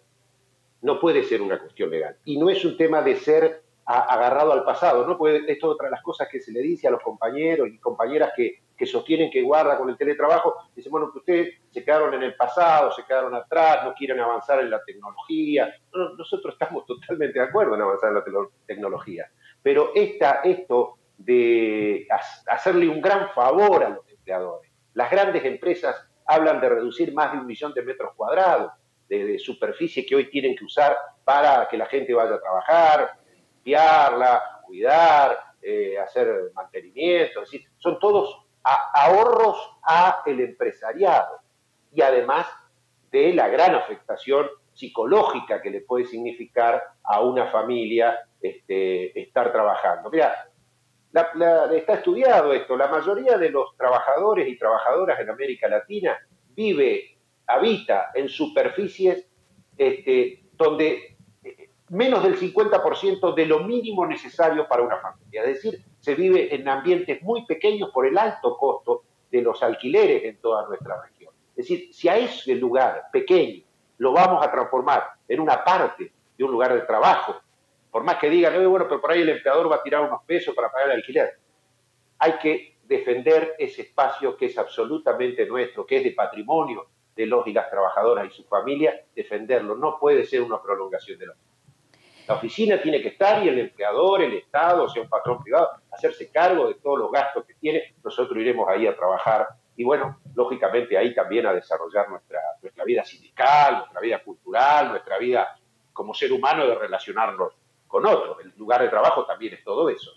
No 0.80 0.98
puede 0.98 1.22
ser 1.22 1.42
una 1.42 1.58
cuestión 1.58 1.90
legal. 1.90 2.16
Y 2.24 2.38
no 2.38 2.50
es 2.50 2.64
un 2.64 2.76
tema 2.76 3.02
de 3.02 3.16
ser 3.16 3.62
agarrado 3.84 4.52
al 4.52 4.64
pasado. 4.64 5.06
¿no? 5.06 5.26
Esto 5.26 5.48
es 5.48 5.64
otra 5.64 5.86
de 5.86 5.92
las 5.92 6.02
cosas 6.02 6.28
que 6.30 6.40
se 6.40 6.52
le 6.52 6.60
dice 6.60 6.88
a 6.88 6.90
los 6.90 7.02
compañeros 7.02 7.68
y 7.68 7.78
compañeras 7.78 8.32
que 8.34 8.62
que 8.82 8.86
sostienen 8.86 9.30
que 9.30 9.42
guarda 9.42 9.78
con 9.78 9.88
el 9.90 9.96
teletrabajo, 9.96 10.56
dicen, 10.74 10.90
bueno, 10.90 11.12
que 11.12 11.18
ustedes 11.18 11.54
se 11.70 11.84
quedaron 11.84 12.14
en 12.14 12.24
el 12.24 12.34
pasado, 12.34 12.90
se 12.90 13.04
quedaron 13.04 13.32
atrás, 13.32 13.84
no 13.84 13.94
quieren 13.94 14.18
avanzar 14.18 14.58
en 14.58 14.70
la 14.70 14.82
tecnología. 14.82 15.72
nosotros 16.18 16.54
estamos 16.54 16.84
totalmente 16.88 17.38
de 17.38 17.44
acuerdo 17.44 17.76
en 17.76 17.82
avanzar 17.82 18.08
en 18.08 18.16
la 18.16 18.48
tecnología, 18.66 19.30
pero 19.62 19.92
esta, 19.94 20.40
esto 20.42 20.98
de 21.24 22.06
hacerle 22.46 22.88
un 22.88 23.00
gran 23.00 23.30
favor 23.30 23.84
a 23.84 23.90
los 23.90 24.08
empleadores. 24.08 24.70
Las 24.94 25.10
grandes 25.10 25.44
empresas 25.44 25.96
hablan 26.26 26.60
de 26.60 26.68
reducir 26.68 27.12
más 27.12 27.32
de 27.32 27.38
un 27.38 27.46
millón 27.46 27.72
de 27.74 27.82
metros 27.82 28.12
cuadrados 28.16 28.72
de, 29.08 29.38
superficie 29.38 30.06
que 30.06 30.16
hoy 30.16 30.30
tienen 30.30 30.56
que 30.56 30.64
usar 30.64 30.96
para 31.24 31.68
que 31.68 31.76
la 31.76 31.86
gente 31.86 32.14
vaya 32.14 32.34
a 32.34 32.40
trabajar, 32.40 33.10
limpiarla, 33.54 34.62
cuidar, 34.64 35.38
eh, 35.60 35.98
hacer 35.98 36.50
mantenimiento, 36.54 37.42
es 37.42 37.50
decir, 37.50 37.68
son 37.78 37.98
todos 37.98 38.46
ahorros 38.62 39.76
a 39.82 40.22
el 40.24 40.40
empresariado 40.40 41.40
y 41.92 42.00
además 42.00 42.46
de 43.10 43.34
la 43.34 43.48
gran 43.48 43.74
afectación 43.74 44.46
psicológica 44.72 45.60
que 45.60 45.70
le 45.70 45.82
puede 45.82 46.06
significar 46.06 46.82
a 47.02 47.20
una 47.20 47.48
familia 47.50 48.18
este, 48.40 49.20
estar 49.20 49.52
trabajando. 49.52 50.10
Está 51.12 51.94
estudiado 51.94 52.52
esto, 52.52 52.76
la 52.76 52.88
mayoría 52.88 53.36
de 53.36 53.50
los 53.50 53.76
trabajadores 53.76 54.48
y 54.48 54.56
trabajadoras 54.56 55.20
en 55.20 55.30
América 55.30 55.68
Latina 55.68 56.16
vive, 56.54 57.18
habita 57.46 58.10
en 58.14 58.28
superficies 58.28 59.26
este, 59.76 60.44
donde 60.52 61.16
eh, 61.42 61.70
menos 61.90 62.22
del 62.22 62.38
50% 62.38 63.34
de 63.34 63.46
lo 63.46 63.60
mínimo 63.60 64.06
necesario 64.06 64.66
para 64.68 64.82
una 64.82 64.98
familia. 64.98 65.42
Es 65.42 65.62
decir, 65.62 65.84
se 65.98 66.14
vive 66.14 66.54
en 66.54 66.68
ambientes 66.68 67.22
muy 67.22 67.44
pequeños 67.46 67.90
por 67.90 68.06
el 68.06 68.16
alto 68.16 68.56
costo 68.56 69.02
de 69.30 69.42
los 69.42 69.62
alquileres 69.62 70.24
en 70.24 70.40
toda 70.40 70.66
nuestra 70.66 71.02
región. 71.02 71.32
Es 71.50 71.68
decir, 71.68 71.92
si 71.92 72.08
a 72.08 72.16
ese 72.16 72.54
lugar 72.54 73.04
pequeño 73.12 73.64
lo 73.98 74.12
vamos 74.12 74.44
a 74.44 74.50
transformar 74.50 75.04
en 75.28 75.40
una 75.40 75.62
parte 75.62 76.12
de 76.36 76.44
un 76.44 76.50
lugar 76.50 76.74
de 76.74 76.80
trabajo, 76.82 77.36
por 77.92 78.04
más 78.04 78.16
que 78.16 78.30
digan, 78.30 78.54
bueno, 78.70 78.86
pero 78.88 79.02
por 79.02 79.12
ahí 79.12 79.20
el 79.20 79.28
empleador 79.28 79.70
va 79.70 79.76
a 79.76 79.82
tirar 79.82 80.00
unos 80.00 80.22
pesos 80.24 80.54
para 80.54 80.72
pagar 80.72 80.88
el 80.88 80.96
alquiler. 80.96 81.38
Hay 82.18 82.38
que 82.38 82.78
defender 82.84 83.54
ese 83.58 83.82
espacio 83.82 84.34
que 84.34 84.46
es 84.46 84.56
absolutamente 84.56 85.44
nuestro, 85.44 85.84
que 85.84 85.98
es 85.98 86.04
de 86.04 86.12
patrimonio 86.12 86.86
de 87.14 87.26
los 87.26 87.46
y 87.46 87.52
las 87.52 87.68
trabajadoras 87.68 88.26
y 88.26 88.30
su 88.30 88.44
familia, 88.44 88.98
defenderlo. 89.14 89.76
No 89.76 89.98
puede 90.00 90.24
ser 90.24 90.40
una 90.40 90.60
prolongación 90.62 91.18
de 91.18 91.26
la 91.26 91.34
La 92.28 92.34
oficina 92.36 92.80
tiene 92.80 93.02
que 93.02 93.08
estar 93.08 93.44
y 93.44 93.48
el 93.50 93.58
empleador, 93.58 94.22
el 94.22 94.32
Estado, 94.38 94.84
o 94.84 94.88
sea, 94.88 95.02
un 95.02 95.10
patrón 95.10 95.42
privado, 95.42 95.68
hacerse 95.90 96.30
cargo 96.30 96.68
de 96.68 96.76
todos 96.76 96.98
los 96.98 97.12
gastos 97.12 97.44
que 97.44 97.54
tiene. 97.56 97.94
Nosotros 98.02 98.38
iremos 98.38 98.66
ahí 98.70 98.86
a 98.86 98.96
trabajar 98.96 99.48
y, 99.76 99.84
bueno, 99.84 100.18
lógicamente 100.34 100.96
ahí 100.96 101.14
también 101.14 101.44
a 101.44 101.52
desarrollar 101.52 102.08
nuestra, 102.08 102.40
nuestra 102.62 102.84
vida 102.84 103.04
sindical, 103.04 103.76
nuestra 103.80 104.00
vida 104.00 104.22
cultural, 104.22 104.88
nuestra 104.88 105.18
vida 105.18 105.54
como 105.92 106.14
ser 106.14 106.32
humano 106.32 106.66
de 106.66 106.74
relacionarnos 106.74 107.52
con 107.92 108.06
otro. 108.06 108.40
El 108.40 108.52
lugar 108.56 108.80
de 108.80 108.88
trabajo 108.88 109.26
también 109.26 109.52
es 109.52 109.62
todo 109.62 109.88
eso. 109.90 110.10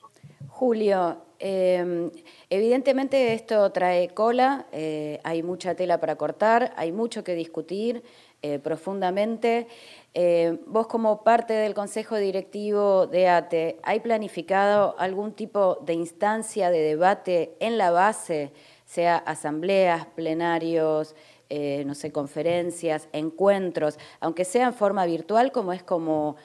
Julio, 0.48 1.18
em, 1.38 2.10
evidentemente 2.50 3.34
esto 3.34 3.70
trae 3.74 4.08
cola, 4.14 4.68
eh, 4.72 5.20
hay 5.26 5.44
mucha 5.44 5.76
tela 5.76 6.00
para 6.00 6.16
cortar, 6.16 6.74
hay 6.78 6.94
mucho 6.94 7.26
que 7.26 7.36
discutir 7.36 8.02
eh, 8.42 8.60
profundamente. 8.60 9.68
Eh, 10.14 10.58
vos 10.68 10.88
como 10.88 11.24
parte 11.24 11.52
del 11.52 11.74
Consejo 11.74 12.16
Directivo 12.16 13.08
de 13.08 13.28
ATE, 13.28 13.80
¿hay 13.84 14.00
planificado 14.00 14.96
algún 14.98 15.34
tipo 15.34 15.80
de 15.82 15.94
instancia 15.94 16.72
de 16.72 16.80
debate 16.80 17.58
en 17.60 17.78
la 17.78 17.92
base, 17.92 18.54
sea 18.86 19.18
asambleas, 19.18 20.06
plenarios, 20.06 21.16
no 21.86 21.94
sé, 21.94 22.12
conferencias, 22.12 23.08
encuentros, 23.14 23.98
aunque 24.20 24.46
sea 24.46 24.68
en 24.68 24.74
forma 24.74 25.06
virtual, 25.06 25.52
como 25.52 25.74
es 25.74 25.84
como 25.84 26.38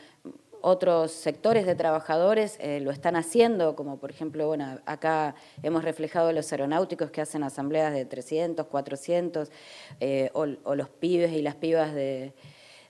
otros 0.63 1.13
sectores 1.13 1.67
de 1.67 1.75
trabajadores 1.75 2.59
eh, 2.61 2.81
lo 2.81 2.91
están 2.91 3.17
haciendo, 3.17 3.77
como 3.77 3.99
por 3.99 4.11
ejemplo, 4.11 4.47
bueno, 4.47 4.79
acá 4.87 5.35
hemos 5.63 5.85
reflejado 5.85 6.33
los 6.33 6.51
aeronáuticos 6.53 7.11
que 7.11 7.21
hacen 7.21 7.43
asambleas 7.43 7.93
de 7.93 8.05
300, 8.05 8.67
400, 8.67 9.51
eh, 10.01 10.31
o, 10.33 10.47
los 10.47 10.89
pibes 10.89 11.33
y 11.33 11.43
las 11.43 11.57
pibas 11.57 11.95
de, 11.95 12.33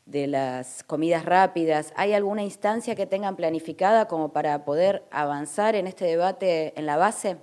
de 0.06 0.26
las 0.26 0.82
comidas 0.84 1.24
rápidas. 1.24 1.92
¿Hay 1.96 2.12
alguna 2.12 2.42
instancia 2.42 2.94
que 2.94 3.06
tengan 3.06 3.36
planificada 3.36 4.08
como 4.08 4.32
para 4.32 4.64
poder 4.64 5.04
avanzar 5.10 5.74
en 5.74 5.86
este 5.86 6.04
debate 6.04 6.72
en 6.76 6.86
la 6.86 6.96
base? 6.96 7.36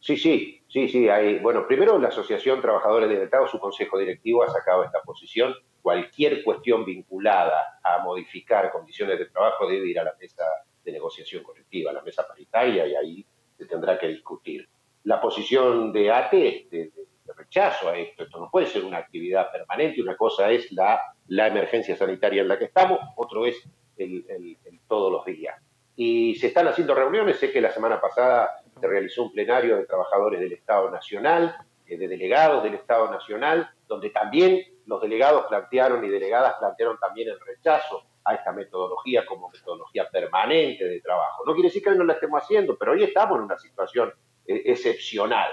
Sí, 0.00 0.16
sí, 0.16 0.60
sí, 0.68 0.88
sí. 0.88 1.08
Hay, 1.08 1.38
bueno, 1.38 1.66
primero 1.68 1.96
la 1.98 2.08
Asociación 2.08 2.60
Trabajadores 2.60 3.08
del 3.08 3.22
Estado, 3.22 3.46
su 3.46 3.60
consejo 3.60 3.98
directivo 3.98 4.42
ha 4.42 4.48
sacado 4.48 4.82
esta 4.82 5.00
posición 5.02 5.54
cualquier 5.82 6.44
cuestión 6.44 6.84
vinculada 6.84 7.80
a 7.82 7.98
modificar 7.98 8.70
condiciones 8.70 9.18
de 9.18 9.26
trabajo 9.26 9.66
debe 9.66 9.88
ir 9.88 9.98
a 9.98 10.04
la 10.04 10.14
mesa 10.18 10.44
de 10.84 10.92
negociación 10.92 11.42
colectiva, 11.42 11.90
a 11.90 11.94
la 11.94 12.02
mesa 12.02 12.26
paritaria, 12.26 12.86
y 12.86 12.94
ahí 12.94 13.26
se 13.58 13.66
tendrá 13.66 13.98
que 13.98 14.08
discutir. 14.08 14.68
La 15.04 15.20
posición 15.20 15.92
de 15.92 16.10
ATE 16.10 16.48
es 16.48 16.70
de, 16.70 16.92
rechazo 17.34 17.88
a 17.88 17.96
esto. 17.96 18.24
Esto 18.24 18.38
no 18.38 18.50
puede 18.50 18.66
ser 18.66 18.84
una 18.84 18.98
actividad 18.98 19.50
permanente. 19.50 20.02
Una 20.02 20.16
cosa 20.16 20.50
es 20.50 20.70
la, 20.72 21.00
la 21.28 21.46
emergencia 21.48 21.96
sanitaria 21.96 22.42
en 22.42 22.48
la 22.48 22.58
que 22.58 22.66
estamos, 22.66 23.00
otro 23.16 23.46
es 23.46 23.56
el, 23.96 24.58
todos 24.86 25.10
los 25.10 25.24
días. 25.24 25.58
Y 25.96 26.34
se 26.36 26.48
están 26.48 26.68
haciendo 26.68 26.94
reuniones. 26.94 27.38
Sé 27.38 27.50
que 27.50 27.60
la 27.60 27.70
semana 27.70 28.00
pasada 28.00 28.62
se 28.78 28.86
realizó 28.86 29.24
un 29.24 29.32
plenario 29.32 29.76
de 29.78 29.86
trabajadores 29.86 30.40
del 30.40 30.52
Estado 30.52 30.90
Nacional, 30.90 31.56
eh, 31.86 31.96
de 31.96 32.08
delegados 32.08 32.62
del 32.62 32.74
Estado 32.74 33.10
Nacional, 33.10 33.70
donde 33.88 34.10
también 34.10 34.62
los 34.86 35.00
delegados 35.00 35.46
plantearon 35.48 36.04
y 36.04 36.08
delegadas 36.08 36.54
plantearon 36.58 36.98
también 36.98 37.28
el 37.28 37.40
rechazo 37.40 38.02
a 38.24 38.34
esta 38.34 38.52
metodología 38.52 39.26
como 39.26 39.48
metodología 39.50 40.08
permanente 40.08 40.84
de 40.84 41.00
trabajo. 41.00 41.44
No 41.46 41.54
quiere 41.54 41.68
decir 41.68 41.82
que 41.82 41.90
hoy 41.90 41.98
no 41.98 42.04
la 42.04 42.14
estemos 42.14 42.42
haciendo, 42.42 42.76
pero 42.76 42.92
hoy 42.92 43.04
estamos 43.04 43.38
en 43.38 43.44
una 43.44 43.58
situación 43.58 44.12
eh, 44.46 44.62
excepcional. 44.66 45.50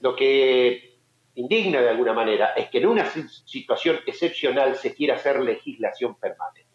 Lo 0.00 0.14
que 0.14 0.98
indigna 1.34 1.80
de 1.80 1.90
alguna 1.90 2.12
manera 2.12 2.52
es 2.54 2.68
que 2.68 2.78
en 2.78 2.86
una 2.86 3.06
situación 3.06 4.00
excepcional 4.06 4.76
se 4.76 4.94
quiera 4.94 5.14
hacer 5.14 5.40
legislación 5.40 6.16
permanente. 6.16 6.66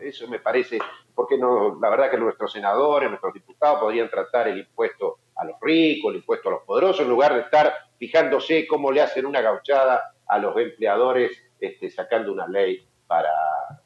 Eso 0.00 0.26
me 0.26 0.40
parece, 0.40 0.78
porque 1.14 1.38
no, 1.38 1.78
la 1.80 1.90
verdad 1.90 2.10
que 2.10 2.16
nuestros 2.16 2.52
senadores, 2.52 3.08
nuestros 3.08 3.32
diputados 3.32 3.80
podrían 3.80 4.10
tratar 4.10 4.48
el 4.48 4.58
impuesto 4.58 5.18
a 5.36 5.44
los 5.44 5.56
ricos, 5.60 6.10
el 6.10 6.18
impuesto 6.18 6.48
a 6.48 6.52
los 6.52 6.62
poderosos, 6.62 7.02
en 7.02 7.08
lugar 7.08 7.34
de 7.34 7.42
estar 7.42 7.72
fijándose 7.96 8.66
cómo 8.66 8.90
le 8.90 9.02
hacen 9.02 9.26
una 9.26 9.40
gauchada 9.40 10.14
a 10.30 10.38
los 10.38 10.56
empleadores 10.56 11.32
este, 11.60 11.90
sacando 11.90 12.32
una 12.32 12.46
ley 12.46 12.82
para 13.06 13.30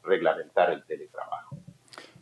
reglamentar 0.03 0.71
el 0.71 0.85
teletrabajo. 0.85 1.57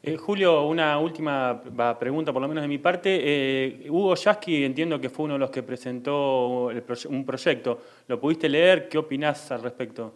Eh, 0.01 0.17
Julio, 0.17 0.63
una 0.63 0.97
última 0.99 1.61
pregunta, 1.99 2.33
por 2.33 2.41
lo 2.41 2.47
menos 2.47 2.61
de 2.61 2.67
mi 2.67 2.77
parte. 2.77 3.21
Eh, 3.23 3.87
Hugo 3.89 4.15
Yasky, 4.15 4.65
entiendo 4.65 4.99
que 4.99 5.09
fue 5.09 5.25
uno 5.25 5.35
de 5.35 5.39
los 5.39 5.49
que 5.49 5.63
presentó 5.63 6.69
un 7.09 7.25
proyecto. 7.25 7.79
¿Lo 8.07 8.19
pudiste 8.19 8.49
leer? 8.49 8.89
¿Qué 8.89 8.97
opinás 8.97 9.51
al 9.51 9.61
respecto? 9.61 10.13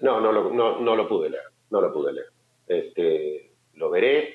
No, 0.00 0.20
no, 0.20 0.32
no, 0.32 0.96
lo 0.96 1.08
pude 1.08 1.30
leer. 1.30 1.42
No 1.70 1.80
lo 1.80 1.92
pude 1.92 2.12
leer. 2.12 2.28
Este, 2.66 3.52
lo 3.74 3.90
veré. 3.90 4.34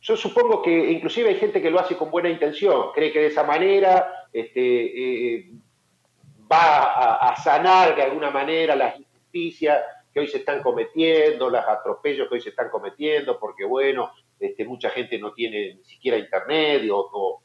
Yo 0.00 0.16
supongo 0.16 0.62
que 0.62 0.92
inclusive 0.92 1.30
hay 1.30 1.36
gente 1.36 1.60
que 1.60 1.70
lo 1.70 1.80
hace 1.80 1.96
con 1.96 2.10
buena 2.10 2.30
intención. 2.30 2.92
Cree 2.94 3.12
que 3.12 3.20
de 3.20 3.26
esa 3.26 3.42
manera 3.42 4.28
este, 4.32 5.34
eh, 5.34 5.50
va 6.50 7.28
a, 7.28 7.36
sanar 7.36 7.94
de 7.94 8.02
alguna 8.02 8.30
manera 8.30 8.76
las 8.76 8.98
injusticias 8.98 9.82
que 10.12 10.20
hoy 10.20 10.28
se 10.28 10.38
están 10.38 10.62
cometiendo, 10.62 11.50
los 11.50 11.64
atropellos 11.66 12.28
que 12.28 12.36
hoy 12.36 12.40
se 12.40 12.50
están 12.50 12.70
cometiendo, 12.70 13.38
porque 13.38 13.64
bueno, 13.64 14.12
este, 14.38 14.64
mucha 14.64 14.90
gente 14.90 15.18
no 15.18 15.32
tiene 15.32 15.74
ni 15.74 15.84
siquiera 15.84 16.16
internet 16.16 16.88
o, 16.90 17.42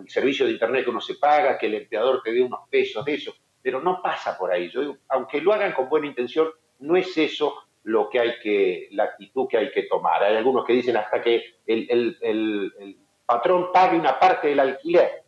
el 0.00 0.08
servicio 0.08 0.46
de 0.46 0.52
internet 0.52 0.84
que 0.84 0.90
uno 0.90 1.00
se 1.00 1.16
paga, 1.16 1.58
que 1.58 1.66
el 1.66 1.74
empleador 1.74 2.22
te 2.22 2.32
dé 2.32 2.42
unos 2.42 2.60
pesos 2.70 3.04
de 3.04 3.14
eso, 3.14 3.34
pero 3.60 3.80
no 3.80 4.00
pasa 4.00 4.38
por 4.38 4.52
ahí. 4.52 4.70
Aunque 5.08 5.40
lo 5.40 5.52
hagan 5.52 5.72
con 5.72 5.88
buena 5.88 6.06
intención, 6.06 6.48
no 6.78 6.96
es 6.96 7.16
eso 7.18 7.56
lo 7.82 8.08
que 8.08 8.20
hay 8.20 8.38
que, 8.40 8.88
la 8.92 9.04
actitud 9.04 9.48
que 9.48 9.58
hay 9.58 9.72
que 9.72 9.82
tomar. 9.84 10.22
Hay 10.22 10.36
algunos 10.36 10.64
que 10.64 10.74
dicen 10.74 10.96
hasta 10.96 11.20
que 11.20 11.42
el, 11.66 12.16
el 12.20 12.98
patrón 13.26 13.70
pague 13.72 13.98
una 13.98 14.18
parte 14.18 14.48
del 14.48 14.60
alquiler. 14.60 15.24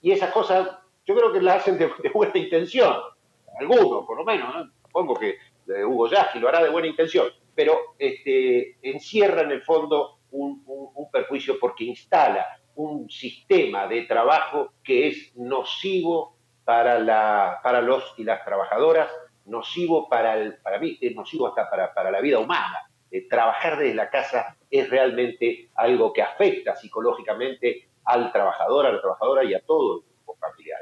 Y 0.00 0.12
esas 0.12 0.32
cosas 0.32 0.79
yo 1.10 1.16
creo 1.16 1.32
que 1.32 1.42
la 1.42 1.54
hacen 1.54 1.76
de, 1.76 1.90
buena 2.14 2.38
intención, 2.38 2.94
algunos 3.58 4.06
por 4.06 4.16
lo 4.16 4.24
menos, 4.24 4.54
¿no? 4.54 4.70
supongo 4.82 5.14
que 5.14 5.30
eh, 5.30 5.84
Hugo 5.84 6.08
Yasky 6.08 6.38
lo 6.38 6.48
hará 6.48 6.62
de 6.62 6.70
buena 6.70 6.86
intención, 6.86 7.26
pero 7.52 7.76
este, 7.98 8.76
encierra 8.80 9.42
en 9.42 9.50
el 9.50 9.62
fondo 9.62 10.20
un, 10.30 10.60
perjuicio 11.12 11.58
porque 11.58 11.82
instala 11.82 12.46
un 12.76 13.10
sistema 13.10 13.88
de 13.88 14.02
trabajo 14.02 14.74
que 14.84 15.08
es 15.08 15.36
nocivo 15.36 16.36
para, 16.64 17.00
la, 17.00 17.58
para 17.64 17.80
los 17.80 18.14
y 18.16 18.22
las 18.22 18.44
trabajadoras, 18.44 19.10
nocivo 19.46 20.08
para, 20.08 20.38
el, 20.38 20.58
para 20.58 20.78
mí, 20.78 20.96
es 21.00 21.16
nocivo 21.16 21.48
hasta 21.48 21.68
para, 21.68 21.92
para 21.92 22.12
la 22.12 22.20
vida 22.20 22.38
humana. 22.38 22.88
eh, 23.10 23.26
trabajar 23.28 23.76
desde 23.76 23.94
la 23.96 24.08
casa 24.08 24.56
es 24.70 24.88
realmente 24.88 25.70
algo 25.74 26.12
que 26.12 26.22
afecta 26.22 26.76
psicológicamente 26.76 27.88
al 28.04 28.30
trabajador, 28.30 28.86
a 28.86 28.92
la 28.92 29.00
trabajadora 29.00 29.42
y 29.42 29.54
a 29.54 29.60
todo. 29.60 30.04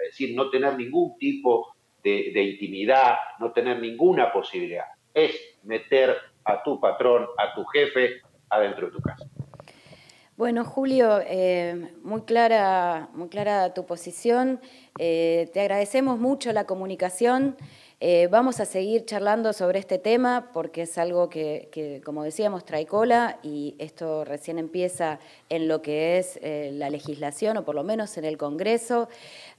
Es 0.08 0.18
decir, 0.18 0.34
no 0.34 0.48
tener 0.50 0.76
ningún 0.76 1.16
tipo 1.18 1.74
de, 2.02 2.42
intimidad, 2.42 3.16
no 3.38 3.52
tener 3.52 3.78
ninguna 3.78 4.32
posibilidad. 4.32 4.86
Es 5.12 5.58
meter 5.62 6.16
a 6.44 6.62
tu 6.62 6.80
patrón, 6.80 7.26
a 7.36 7.54
tu 7.54 7.64
jefe, 7.66 8.22
adentro 8.48 8.86
de 8.86 8.92
tu 8.92 9.00
casa. 9.00 9.26
Bueno, 10.36 10.64
Julio, 10.64 11.20
eh, 11.26 11.92
muy, 12.02 12.22
clara, 12.22 13.10
muy 13.12 13.28
clara 13.28 13.74
tu 13.74 13.84
posición. 13.84 14.60
Eh, 14.98 15.50
te 15.52 15.60
agradecemos 15.60 16.18
mucho 16.18 16.52
la 16.52 16.64
comunicación. 16.64 17.56
Eh, 18.00 18.28
vamos 18.30 18.60
a 18.60 18.64
seguir 18.64 19.04
charlando 19.06 19.52
sobre 19.52 19.80
este 19.80 19.98
tema 19.98 20.50
porque 20.54 20.82
es 20.82 20.98
algo 20.98 21.28
que, 21.28 22.00
como 22.04 22.22
decíamos, 22.22 22.64
trae 22.64 22.86
cola 22.86 23.40
y 23.42 23.74
esto 23.78 24.24
recién 24.24 24.58
empieza 24.58 25.18
en 25.48 25.66
lo 25.66 25.82
que 25.82 26.18
es 26.18 26.38
la 26.42 26.90
legislación 26.90 27.56
o 27.56 27.64
por 27.64 27.74
lo 27.74 27.82
menos 27.82 28.16
en 28.16 28.24
el 28.24 28.36
Congreso. 28.36 29.08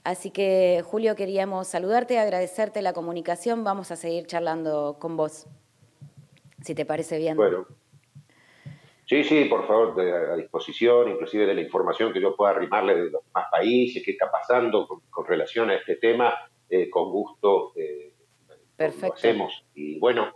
Así 0.04 0.30
que, 0.30 0.82
Julio, 0.86 1.16
queríamos 1.16 1.68
saludarte, 1.68 2.18
agradecerte 2.18 2.80
la 2.80 2.94
comunicación. 2.94 3.62
Vamos 3.62 3.90
a 3.90 3.96
seguir 3.96 4.26
charlando 4.26 4.96
con 4.98 5.18
vos, 5.18 5.46
si 6.62 6.74
te 6.74 6.86
parece 6.86 7.18
bien. 7.18 7.36
Bueno. 7.36 7.66
Sí, 9.04 9.24
sí, 9.24 9.46
por 9.46 9.66
favor, 9.66 10.00
a 10.00 10.36
disposición, 10.36 11.10
inclusive 11.10 11.44
de 11.44 11.54
la 11.54 11.60
información 11.60 12.12
que 12.12 12.20
yo 12.20 12.36
pueda 12.36 12.52
arrimarle 12.52 12.94
de 12.94 13.10
los 13.10 13.24
demás 13.24 13.48
países, 13.50 14.04
qué 14.04 14.12
está 14.12 14.30
pasando 14.30 14.86
con, 14.86 15.26
relación 15.26 15.68
a 15.68 15.74
este 15.74 15.96
tema, 15.96 16.32
eh, 16.68 16.88
con 16.88 17.10
gusto 17.10 17.72
lo 18.80 19.14
hacemos. 19.14 19.64
Y 19.74 19.98
bueno, 19.98 20.32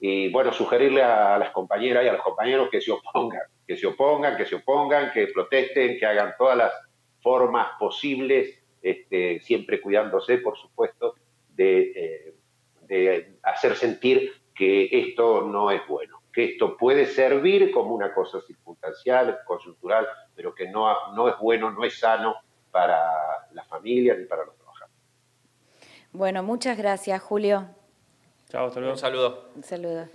y 0.00 0.30
bueno, 0.32 0.52
sugerirle 0.52 1.02
a 1.02 1.38
las 1.38 1.50
compañeras 1.50 2.04
y 2.04 2.08
a 2.08 2.12
los 2.12 2.22
compañeros 2.22 2.68
que 2.70 2.80
se 2.80 2.90
opongan, 2.90 3.42
que 3.66 3.76
se 3.76 3.86
opongan, 3.86 4.36
que 4.36 4.46
se 4.46 4.56
opongan, 4.56 5.12
que 5.12 5.28
protesten, 5.28 5.98
que 5.98 6.06
hagan 6.06 6.34
todas 6.36 6.56
las 6.56 6.72
formas 7.20 7.68
posibles, 7.78 8.58
este, 8.82 9.40
siempre 9.40 9.80
cuidándose, 9.80 10.38
por 10.38 10.56
supuesto, 10.58 11.14
de, 11.48 11.92
eh, 11.94 12.34
de 12.82 13.36
hacer 13.42 13.76
sentir 13.76 14.32
que 14.54 14.88
esto 14.90 15.42
no 15.42 15.70
es 15.70 15.86
bueno 15.86 16.22
que 16.32 16.44
esto 16.44 16.76
puede 16.76 17.06
servir 17.06 17.70
como 17.72 17.94
una 17.94 18.14
cosa 18.14 18.40
circunstancial, 18.40 19.40
consultural, 19.46 20.06
pero 20.34 20.54
que 20.54 20.68
no, 20.68 20.88
no 21.14 21.28
es 21.28 21.34
bueno, 21.38 21.70
no 21.70 21.84
es 21.84 21.98
sano 21.98 22.36
para 22.70 22.98
la 23.52 23.64
familia 23.64 24.16
ni 24.16 24.24
para 24.24 24.46
los 24.46 24.56
trabajadores. 24.56 24.96
Bueno, 26.12 26.42
muchas 26.42 26.78
gracias, 26.78 27.20
Julio. 27.20 27.68
Chao, 28.52 28.66
hasta 28.66 28.80
luego. 28.80 28.92
Un 28.92 29.00
saludo. 29.00 29.48
Un 29.56 29.62
saludo. 29.62 30.08